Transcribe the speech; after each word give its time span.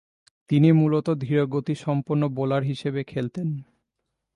তিনি 0.49 0.69
মূলতঃ 0.71 1.13
ধীরগতিসম্পন্ন 1.19 2.23
বোলার 2.27 2.63
হিসেবে 2.63 3.01
খেলতেন। 3.03 3.47